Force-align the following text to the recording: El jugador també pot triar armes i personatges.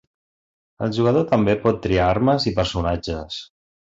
El 0.85 0.95
jugador 0.97 1.27
també 1.33 1.55
pot 1.65 1.77
triar 1.83 2.07
armes 2.13 2.47
i 2.53 2.55
personatges. 2.61 3.39